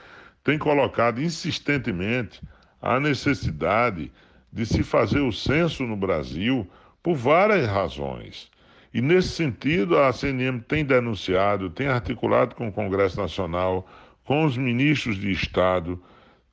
tem 0.43 0.57
colocado 0.57 1.21
insistentemente 1.21 2.41
a 2.81 2.99
necessidade 2.99 4.11
de 4.51 4.65
se 4.65 4.83
fazer 4.83 5.21
o 5.21 5.31
censo 5.31 5.83
no 5.83 5.95
Brasil 5.95 6.69
por 7.01 7.15
várias 7.15 7.67
razões. 7.67 8.51
E 8.93 9.01
nesse 9.01 9.29
sentido, 9.29 9.97
a 9.97 10.13
CNM 10.13 10.59
tem 10.61 10.85
denunciado, 10.85 11.69
tem 11.69 11.87
articulado 11.87 12.53
com 12.55 12.67
o 12.67 12.71
Congresso 12.71 13.19
Nacional, 13.19 13.87
com 14.23 14.45
os 14.45 14.55
ministros 14.55 15.17
de 15.17 15.31
Estado, 15.31 16.01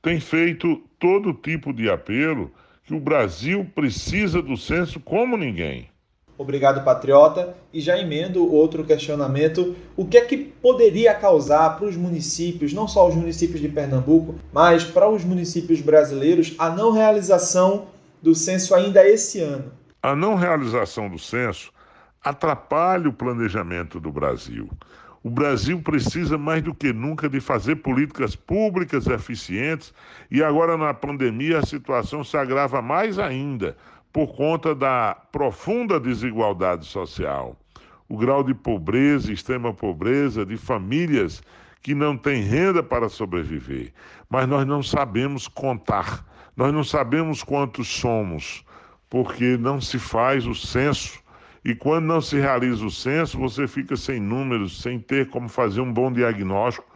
tem 0.01 0.19
feito 0.19 0.77
todo 0.97 1.33
tipo 1.33 1.71
de 1.71 1.89
apelo 1.89 2.51
que 2.83 2.95
o 2.95 2.99
Brasil 2.99 3.69
precisa 3.75 4.41
do 4.41 4.57
censo 4.57 4.99
como 4.99 5.37
ninguém. 5.37 5.90
Obrigado, 6.41 6.83
Patriota. 6.83 7.55
E 7.71 7.79
já 7.79 7.99
emendo 7.99 8.51
outro 8.51 8.83
questionamento: 8.83 9.75
o 9.95 10.07
que 10.07 10.17
é 10.17 10.21
que 10.21 10.35
poderia 10.35 11.13
causar 11.13 11.77
para 11.77 11.85
os 11.85 11.95
municípios, 11.95 12.73
não 12.73 12.87
só 12.87 13.07
os 13.07 13.13
municípios 13.13 13.61
de 13.61 13.69
Pernambuco, 13.69 14.33
mas 14.51 14.83
para 14.83 15.07
os 15.07 15.23
municípios 15.23 15.81
brasileiros, 15.81 16.55
a 16.57 16.67
não 16.71 16.91
realização 16.91 17.89
do 18.19 18.33
censo 18.33 18.73
ainda 18.73 19.07
esse 19.07 19.39
ano? 19.39 19.71
A 20.01 20.15
não 20.15 20.33
realização 20.33 21.07
do 21.07 21.19
censo 21.19 21.71
atrapalha 22.23 23.07
o 23.07 23.13
planejamento 23.13 23.99
do 23.99 24.11
Brasil. 24.11 24.67
O 25.23 25.29
Brasil 25.29 25.79
precisa 25.79 26.39
mais 26.39 26.63
do 26.63 26.73
que 26.73 26.91
nunca 26.91 27.29
de 27.29 27.39
fazer 27.39 27.75
políticas 27.75 28.35
públicas 28.35 29.05
eficientes 29.05 29.93
e 30.31 30.43
agora 30.43 30.75
na 30.75 30.91
pandemia 30.91 31.59
a 31.59 31.65
situação 31.65 32.23
se 32.23 32.35
agrava 32.35 32.81
mais 32.81 33.19
ainda 33.19 33.77
por 34.11 34.35
conta 34.35 34.75
da 34.75 35.15
profunda 35.31 35.99
desigualdade 35.99 36.85
social. 36.85 37.55
O 38.09 38.17
grau 38.17 38.43
de 38.43 38.53
pobreza, 38.53 39.31
extrema 39.31 39.73
pobreza 39.73 40.45
de 40.45 40.57
famílias 40.57 41.41
que 41.81 41.95
não 41.95 42.17
têm 42.17 42.43
renda 42.43 42.83
para 42.83 43.09
sobreviver. 43.09 43.93
Mas 44.29 44.47
nós 44.47 44.67
não 44.67 44.83
sabemos 44.83 45.47
contar, 45.47 46.25
nós 46.55 46.73
não 46.73 46.83
sabemos 46.83 47.43
quantos 47.43 47.87
somos, 47.87 48.65
porque 49.09 49.57
não 49.57 49.79
se 49.79 49.97
faz 49.97 50.45
o 50.45 50.53
censo 50.53 51.21
e 51.63 51.75
quando 51.75 52.05
não 52.05 52.19
se 52.19 52.39
realiza 52.39 52.83
o 52.83 52.89
censo, 52.89 53.37
você 53.37 53.67
fica 53.67 53.95
sem 53.95 54.19
números, 54.19 54.81
sem 54.81 54.99
ter 54.99 55.29
como 55.29 55.47
fazer 55.47 55.79
um 55.79 55.93
bom 55.93 56.11
diagnóstico 56.11 56.87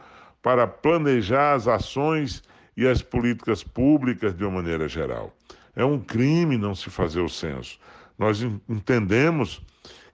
para 0.42 0.66
planejar 0.66 1.54
as 1.54 1.68
ações 1.68 2.44
e 2.76 2.88
as 2.88 3.02
políticas 3.02 3.64
públicas 3.64 4.36
de 4.36 4.44
uma 4.44 4.56
maneira 4.56 4.88
geral. 4.88 5.32
É 5.76 5.84
um 5.84 6.00
crime 6.00 6.58
não 6.58 6.74
se 6.74 6.90
fazer 6.90 7.22
o 7.22 7.30
censo. 7.30 7.80
Nós 8.18 8.42
entendemos 8.70 9.62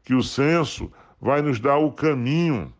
que 0.03 0.13
o 0.13 0.23
censo 0.23 0.91
vai 1.19 1.41
nos 1.41 1.59
dar 1.59 1.77
o 1.77 1.91
caminho, 1.91 2.73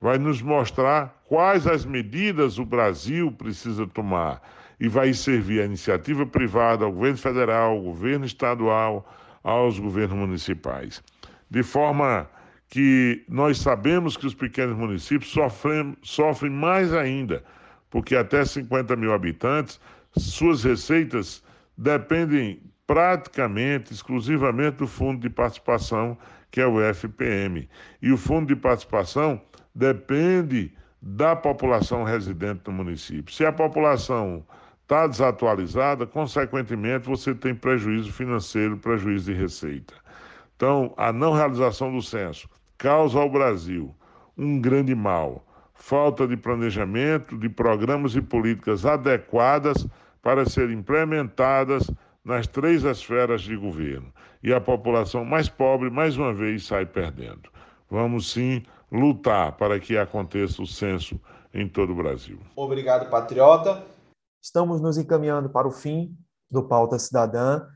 vai 0.00 0.18
nos 0.18 0.40
mostrar 0.40 1.22
quais 1.26 1.66
as 1.66 1.84
medidas 1.84 2.58
o 2.58 2.64
Brasil 2.64 3.32
precisa 3.32 3.86
tomar 3.86 4.40
e 4.78 4.88
vai 4.88 5.12
servir 5.12 5.60
à 5.60 5.64
iniciativa 5.64 6.24
privada, 6.24 6.84
ao 6.84 6.92
governo 6.92 7.18
federal, 7.18 7.72
ao 7.72 7.82
governo 7.82 8.24
estadual, 8.24 9.12
aos 9.42 9.78
governos 9.78 10.16
municipais 10.16 11.02
de 11.50 11.62
forma 11.62 12.28
que 12.68 13.24
nós 13.28 13.58
sabemos 13.58 14.16
que 14.16 14.26
os 14.26 14.34
pequenos 14.34 14.76
municípios 14.76 15.30
sofrem, 15.30 15.96
sofrem 16.02 16.52
mais 16.52 16.92
ainda, 16.92 17.42
porque 17.90 18.14
até 18.14 18.44
50 18.44 18.94
mil 18.96 19.12
habitantes, 19.12 19.80
suas 20.16 20.64
receitas 20.64 21.42
dependem 21.78 22.60
praticamente, 22.86 23.92
exclusivamente 23.92 24.78
do 24.78 24.88
Fundo 24.88 25.20
de 25.20 25.30
Participação, 25.30 26.18
que 26.50 26.60
é 26.60 26.66
o 26.66 26.80
FPM. 26.80 27.68
E 28.02 28.10
o 28.10 28.16
Fundo 28.16 28.48
de 28.48 28.56
Participação 28.56 29.40
depende 29.74 30.72
da 31.00 31.36
população 31.36 32.02
residente 32.02 32.62
no 32.66 32.72
município. 32.72 33.32
Se 33.32 33.44
a 33.46 33.52
população 33.52 34.44
está 34.82 35.06
desatualizada, 35.06 36.06
consequentemente, 36.06 37.06
você 37.06 37.34
tem 37.34 37.54
prejuízo 37.54 38.12
financeiro, 38.12 38.76
prejuízo 38.76 39.32
de 39.32 39.38
receita. 39.38 39.94
Então, 40.56 40.92
a 40.96 41.12
não 41.12 41.32
realização 41.32 41.92
do 41.92 42.02
censo 42.02 42.48
causa 42.76 43.18
ao 43.20 43.30
Brasil 43.30 43.94
um 44.36 44.60
grande 44.60 44.94
mal, 44.94 45.46
falta 45.74 46.26
de 46.26 46.36
planejamento, 46.36 47.36
de 47.36 47.48
programas 47.48 48.16
e 48.16 48.22
políticas 48.22 48.86
adequadas 48.86 49.86
para 50.22 50.46
serem 50.46 50.78
implementadas 50.78 51.90
nas 52.24 52.46
três 52.46 52.84
esferas 52.84 53.42
de 53.42 53.56
governo. 53.56 54.12
E 54.42 54.52
a 54.52 54.60
população 54.60 55.24
mais 55.24 55.48
pobre, 55.48 55.90
mais 55.90 56.16
uma 56.16 56.32
vez, 56.32 56.66
sai 56.66 56.86
perdendo. 56.86 57.50
Vamos 57.90 58.30
sim 58.32 58.62
lutar 58.90 59.52
para 59.56 59.80
que 59.80 59.96
aconteça 59.96 60.62
o 60.62 60.66
censo 60.66 61.20
em 61.52 61.68
todo 61.68 61.92
o 61.92 61.96
Brasil. 61.96 62.38
Obrigado, 62.54 63.10
Patriota. 63.10 63.84
Estamos 64.42 64.80
nos 64.80 64.98
encaminhando 64.98 65.48
para 65.50 65.66
o 65.66 65.72
fim 65.72 66.14
do 66.50 66.66
Pauta 66.66 66.98
Cidadã 66.98 67.66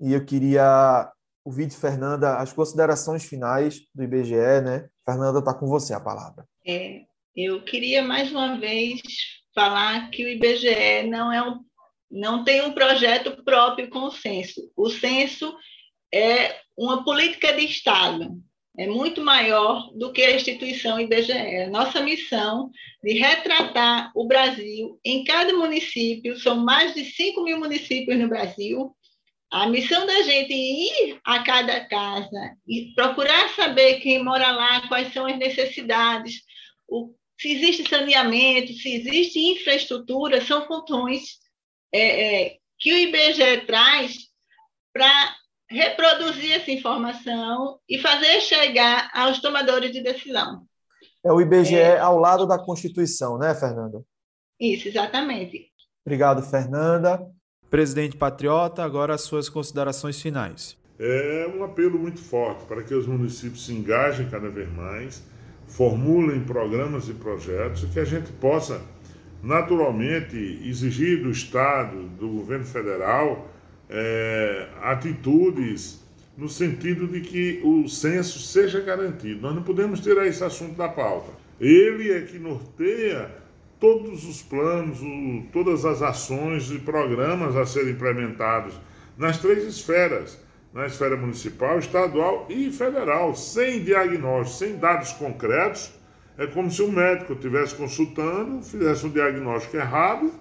e 0.00 0.12
eu 0.12 0.24
queria 0.24 1.10
ouvir 1.44 1.66
de 1.66 1.76
Fernanda 1.76 2.36
as 2.36 2.52
considerações 2.52 3.24
finais 3.24 3.80
do 3.94 4.02
IBGE, 4.02 4.60
né? 4.62 4.88
Fernanda, 5.04 5.38
está 5.38 5.54
com 5.54 5.66
você 5.66 5.94
a 5.94 6.00
palavra. 6.00 6.46
É, 6.66 7.02
eu 7.34 7.62
queria 7.62 8.02
mais 8.02 8.30
uma 8.30 8.58
vez 8.58 9.00
falar 9.54 10.10
que 10.10 10.24
o 10.24 10.28
IBGE 10.28 11.08
não 11.08 11.32
é 11.32 11.42
um, 11.42 11.64
não 12.10 12.44
tem 12.44 12.62
um 12.62 12.72
projeto 12.72 13.42
próprio 13.44 13.88
com 13.88 14.00
o 14.00 14.10
censo. 14.10 14.70
O 14.76 14.90
censo 14.90 15.54
é 16.12 16.56
uma 16.76 17.04
política 17.04 17.52
de 17.52 17.64
Estado, 17.64 18.42
é 18.78 18.86
muito 18.86 19.20
maior 19.20 19.90
do 19.94 20.12
que 20.12 20.22
a 20.22 20.34
instituição 20.34 20.98
IBGE. 20.98 21.66
Nossa 21.70 22.00
missão 22.00 22.70
de 23.02 23.12
retratar 23.12 24.10
o 24.14 24.26
Brasil 24.26 24.98
em 25.04 25.22
cada 25.24 25.52
município, 25.52 26.38
são 26.38 26.56
mais 26.56 26.94
de 26.94 27.04
5 27.04 27.42
mil 27.42 27.58
municípios 27.58 28.18
no 28.18 28.28
Brasil, 28.28 28.96
a 29.50 29.66
missão 29.66 30.06
da 30.06 30.22
gente 30.22 30.54
ir 30.54 31.18
a 31.24 31.42
cada 31.42 31.84
casa 31.86 32.56
e 32.66 32.92
procurar 32.94 33.48
saber 33.50 34.00
quem 34.00 34.22
mora 34.22 34.50
lá, 34.52 34.86
quais 34.86 35.12
são 35.12 35.26
as 35.26 35.36
necessidades, 35.36 36.40
o, 36.88 37.12
se 37.38 37.52
existe 37.52 37.88
saneamento, 37.88 38.72
se 38.72 38.94
existe 38.94 39.40
infraestrutura, 39.40 40.40
são 40.40 40.66
funções 40.66 41.40
é, 41.92 42.44
é, 42.46 42.56
que 42.78 42.92
o 42.92 42.96
IBGE 42.96 43.66
traz 43.66 44.16
para 44.92 45.34
reproduzir 45.68 46.52
essa 46.52 46.70
informação 46.70 47.78
e 47.88 47.98
fazer 47.98 48.40
chegar 48.40 49.10
aos 49.14 49.40
tomadores 49.40 49.92
de 49.92 50.02
decisão. 50.02 50.66
É 51.24 51.32
o 51.32 51.40
IBGE 51.40 51.76
é, 51.76 51.98
ao 51.98 52.18
lado 52.18 52.46
da 52.46 52.58
Constituição, 52.58 53.38
né, 53.38 53.54
Fernanda? 53.54 54.02
Isso, 54.58 54.88
exatamente. 54.88 55.70
Obrigado, 56.04 56.42
Fernanda. 56.42 57.20
Presidente 57.68 58.16
Patriota, 58.16 58.82
agora 58.82 59.14
as 59.14 59.20
suas 59.20 59.48
considerações 59.48 60.20
finais. 60.20 60.76
É 60.98 61.46
um 61.54 61.62
apelo 61.62 61.98
muito 61.98 62.20
forte 62.20 62.64
para 62.64 62.82
que 62.82 62.92
os 62.92 63.06
municípios 63.06 63.64
se 63.64 63.72
engajem 63.72 64.28
cada 64.28 64.50
vez 64.50 64.70
mais, 64.72 65.22
formulem 65.68 66.44
programas 66.44 67.08
e 67.08 67.14
projetos 67.14 67.84
e 67.84 67.86
que 67.86 68.00
a 68.00 68.04
gente 68.04 68.32
possa, 68.32 68.82
naturalmente, 69.42 70.36
exigir 70.64 71.22
do 71.22 71.30
Estado, 71.30 71.96
do 72.18 72.28
governo 72.28 72.64
federal, 72.64 73.50
é, 73.88 74.68
atitudes 74.82 76.00
no 76.36 76.48
sentido 76.48 77.06
de 77.06 77.20
que 77.20 77.60
o 77.62 77.88
censo 77.88 78.38
seja 78.38 78.80
garantido. 78.80 79.42
Nós 79.42 79.54
não 79.54 79.62
podemos 79.62 80.00
tirar 80.00 80.26
esse 80.26 80.42
assunto 80.42 80.74
da 80.74 80.88
pauta. 80.88 81.32
Ele 81.60 82.10
é 82.10 82.22
que 82.22 82.38
norteia 82.38 83.30
todos 83.78 84.24
os 84.26 84.42
planos, 84.42 85.00
o, 85.00 85.42
todas 85.52 85.84
as 85.84 86.02
ações 86.02 86.70
e 86.70 86.78
programas 86.78 87.56
a 87.56 87.66
serem 87.66 87.92
implementados 87.92 88.74
nas 89.18 89.38
três 89.38 89.64
esferas, 89.64 90.38
na 90.72 90.86
esfera 90.86 91.16
municipal, 91.16 91.78
estadual 91.78 92.46
e 92.48 92.70
federal, 92.70 93.34
sem 93.34 93.82
diagnóstico, 93.82 94.58
sem 94.58 94.76
dados 94.76 95.12
concretos. 95.12 95.92
É 96.38 96.46
como 96.46 96.70
se 96.70 96.82
o 96.82 96.90
médico 96.90 97.34
estivesse 97.34 97.74
consultando, 97.74 98.62
fizesse 98.62 99.06
um 99.06 99.10
diagnóstico 99.10 99.76
errado, 99.76 100.32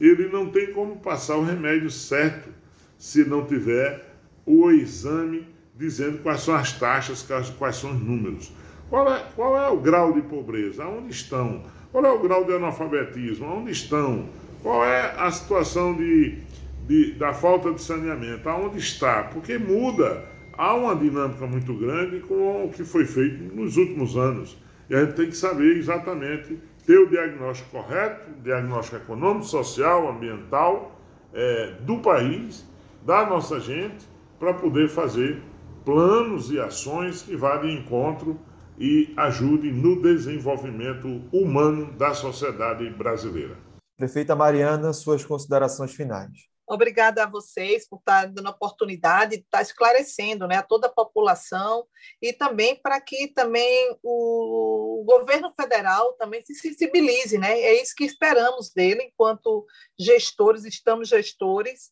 ele 0.00 0.28
não 0.28 0.50
tem 0.50 0.72
como 0.72 0.96
passar 0.96 1.36
o 1.36 1.44
remédio 1.44 1.90
certo 1.90 2.48
se 2.96 3.24
não 3.24 3.44
tiver 3.44 4.14
o 4.46 4.70
exame 4.70 5.46
dizendo 5.76 6.18
quais 6.18 6.42
são 6.42 6.54
as 6.54 6.72
taxas, 6.72 7.26
quais 7.58 7.76
são 7.76 7.92
os 7.92 8.00
números. 8.00 8.52
Qual 8.90 9.10
é, 9.12 9.24
qual 9.34 9.56
é 9.56 9.68
o 9.68 9.78
grau 9.78 10.12
de 10.12 10.20
pobreza? 10.22 10.84
Onde 10.84 11.12
estão? 11.12 11.62
Qual 11.92 12.04
é 12.04 12.10
o 12.10 12.18
grau 12.18 12.44
de 12.44 12.52
analfabetismo? 12.52 13.46
Onde 13.46 13.70
estão? 13.70 14.28
Qual 14.62 14.84
é 14.84 15.14
a 15.16 15.30
situação 15.30 15.94
de, 15.94 16.38
de, 16.86 17.12
da 17.12 17.32
falta 17.32 17.72
de 17.72 17.80
saneamento? 17.80 18.48
Aonde 18.48 18.78
está? 18.78 19.22
Porque 19.24 19.56
muda. 19.58 20.28
Há 20.52 20.74
uma 20.74 20.94
dinâmica 20.94 21.46
muito 21.46 21.72
grande 21.74 22.20
com 22.20 22.66
o 22.66 22.70
que 22.70 22.84
foi 22.84 23.06
feito 23.06 23.54
nos 23.54 23.78
últimos 23.78 24.16
anos. 24.16 24.58
E 24.90 24.94
a 24.94 25.04
gente 25.04 25.14
tem 25.14 25.28
que 25.28 25.36
saber 25.36 25.76
exatamente 25.76 26.58
ter 26.84 26.98
o 26.98 27.08
diagnóstico 27.08 27.70
correto, 27.70 28.28
diagnóstico 28.42 28.96
econômico, 28.96 29.44
social, 29.44 30.10
ambiental 30.10 31.00
é, 31.32 31.74
do 31.82 32.00
país, 32.00 32.66
da 33.06 33.24
nossa 33.24 33.60
gente, 33.60 34.08
para 34.40 34.52
poder 34.52 34.88
fazer 34.88 35.40
planos 35.84 36.50
e 36.50 36.58
ações 36.58 37.22
que 37.22 37.36
vá 37.36 37.58
de 37.58 37.70
encontro 37.70 38.36
e 38.76 39.14
ajude 39.16 39.70
no 39.70 40.02
desenvolvimento 40.02 41.22
humano 41.32 41.92
da 41.92 42.12
sociedade 42.12 42.90
brasileira. 42.90 43.56
Prefeita 43.96 44.34
Mariana, 44.34 44.92
suas 44.92 45.24
considerações 45.24 45.94
finais. 45.94 46.49
Obrigada 46.70 47.24
a 47.24 47.26
vocês 47.26 47.88
por 47.88 47.98
estar 47.98 48.26
dando 48.26 48.46
a 48.46 48.52
oportunidade 48.52 49.38
de 49.38 49.42
estar 49.42 49.60
esclarecendo 49.60 50.46
né, 50.46 50.58
a 50.58 50.62
toda 50.62 50.86
a 50.86 50.92
população 50.92 51.84
e 52.22 52.32
também 52.32 52.76
para 52.76 53.00
que 53.00 53.26
também 53.26 53.98
o 54.04 55.02
governo 55.04 55.52
federal 55.60 56.12
também 56.12 56.40
se 56.42 56.54
sensibilize. 56.54 57.36
Né? 57.38 57.60
É 57.60 57.82
isso 57.82 57.92
que 57.96 58.04
esperamos 58.04 58.70
dele 58.72 59.02
enquanto 59.02 59.66
gestores, 59.98 60.64
estamos 60.64 61.08
gestores 61.08 61.90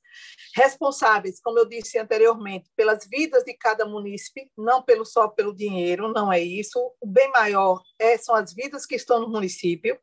responsáveis, 0.55 1.41
como 1.41 1.59
eu 1.59 1.69
disse 1.69 1.99
anteriormente, 1.99 2.71
pelas 2.77 3.07
vidas 3.11 3.43
de 3.45 3.55
cada 3.55 3.85
munícipe, 3.85 4.51
não 4.57 4.83
pelo 4.83 5.05
só 5.05 5.29
pelo 5.29 5.55
dinheiro, 5.55 6.13
não 6.13 6.33
é 6.33 6.41
isso. 6.41 6.79
O 7.01 7.07
bem 7.07 7.31
maior 7.33 7.83
é, 7.99 8.17
são 8.17 8.35
as 8.35 8.55
vidas 8.55 8.87
que 8.87 8.95
estão 8.95 9.21
no 9.21 9.29
município 9.29 9.99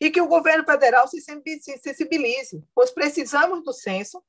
e 0.00 0.08
que 0.08 0.20
o 0.20 0.28
governo 0.28 0.64
federal 0.64 1.08
se 1.08 1.20
sensibilize, 1.20 2.64
pois 2.74 2.90
precisamos 2.90 3.62
do 3.64 3.72
censo 3.72 4.19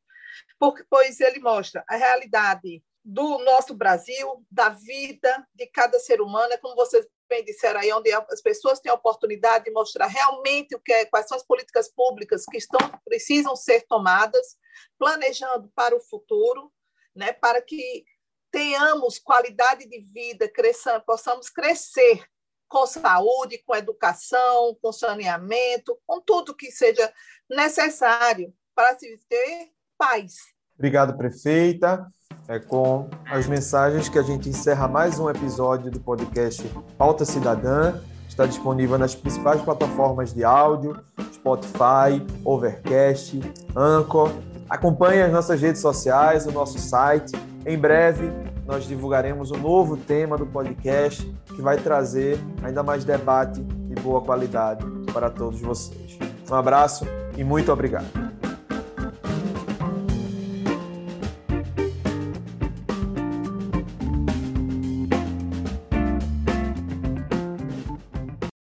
porque, 0.60 0.84
pois 0.89 1.20
ele 1.20 1.39
mostra 1.39 1.84
a 1.88 1.96
realidade 1.96 2.84
do 3.04 3.39
nosso 3.39 3.74
Brasil, 3.74 4.46
da 4.50 4.70
vida 4.70 5.48
de 5.56 5.65
cada 5.67 6.00
ser 6.00 6.22
humano, 6.22 6.54
é 6.54 6.58
como 6.58 6.76
vocês 6.76 7.06
bem 7.28 7.44
disseram 7.46 7.80
aí, 7.80 7.91
onde 7.94 8.12
as 8.12 8.41
pessoas 8.41 8.80
têm 8.80 8.91
a 8.91 8.96
oportunidade 8.96 9.63
de 9.65 9.72
mostrar 9.72 10.08
realmente 10.08 10.76
o 10.76 10.80
que 10.80 10.91
é, 10.91 11.06
quais 11.06 11.28
são 11.28 11.38
as 11.38 11.46
políticas 11.46 11.89
públicas 11.89 12.44
que 12.46 12.58
estão 12.58 12.80
precisam 13.06 13.56
ser 13.56 13.86
tomadas, 13.88 14.58
planejando 15.00 15.72
para 15.74 15.96
o 15.96 16.02
futuro, 16.02 16.72
né, 17.15 17.32
para 17.32 17.62
que 17.62 18.04
tenhamos 18.52 19.17
qualidade 19.17 19.88
de 19.88 20.02
vida, 20.02 20.50
cresçam, 20.50 21.00
possamos 21.02 21.50
crescer 21.50 22.22
com 22.67 22.86
saúde, 22.86 23.63
com 23.65 23.76
educação, 23.76 24.78
com 24.82 24.91
saneamento, 24.91 25.98
com 26.06 26.22
tudo 26.22 26.56
que 26.56 26.70
seja 26.70 27.13
necessário 27.50 28.54
para 28.76 28.98
se 28.98 29.17
ter 29.30 29.72
paz. 30.02 30.34
Obrigado, 30.76 31.16
prefeita. 31.16 32.08
É 32.48 32.58
com 32.58 33.08
as 33.30 33.46
mensagens 33.46 34.10
que 34.10 34.18
a 34.18 34.24
gente 34.24 34.50
encerra 34.50 34.88
mais 34.88 35.20
um 35.20 35.30
episódio 35.30 35.92
do 35.92 36.00
podcast 36.00 36.68
Pauta 36.98 37.24
Cidadã. 37.24 37.94
Está 38.28 38.48
disponível 38.48 38.98
nas 38.98 39.14
principais 39.14 39.62
plataformas 39.62 40.34
de 40.34 40.44
áudio, 40.44 41.00
Spotify, 41.32 42.26
Overcast, 42.44 43.40
Anchor. 43.76 44.32
Acompanhe 44.68 45.22
as 45.22 45.32
nossas 45.32 45.62
redes 45.62 45.82
sociais, 45.82 46.48
o 46.48 46.52
nosso 46.52 46.80
site. 46.80 47.34
Em 47.64 47.78
breve, 47.78 48.32
nós 48.66 48.86
divulgaremos 48.86 49.52
um 49.52 49.58
novo 49.58 49.98
tema 49.98 50.36
do 50.36 50.48
podcast 50.48 51.24
que 51.46 51.62
vai 51.62 51.78
trazer 51.78 52.40
ainda 52.64 52.82
mais 52.82 53.06
debate 53.06 53.62
de 53.62 54.02
boa 54.02 54.22
qualidade 54.22 54.84
para 55.14 55.30
todos 55.30 55.62
vocês. 55.62 56.18
Um 56.50 56.56
abraço 56.56 57.06
e 57.38 57.44
muito 57.44 57.72
obrigado. 57.72 58.31